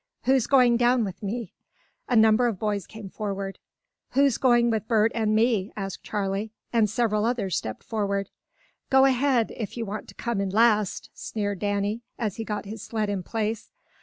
[0.23, 1.53] "Who's going down with me?"
[2.09, 3.59] A number of boys came forward.
[4.13, 8.31] "Who's going with Bert and me?" asked Charley, and several others stepped forward.
[8.89, 12.81] "Go ahead, if you want to come in last!" sneered Danny, as he got his
[12.81, 13.69] sled in place.